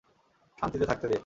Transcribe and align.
শান্তিতে 0.57 0.85
থাকতে 0.85 1.07
দে। 1.07 1.17